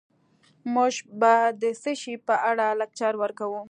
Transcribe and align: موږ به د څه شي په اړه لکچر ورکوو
موږ 0.73 0.93
به 1.19 1.33
د 1.61 1.63
څه 1.81 1.91
شي 2.01 2.13
په 2.27 2.35
اړه 2.49 2.67
لکچر 2.81 3.13
ورکوو 3.21 3.59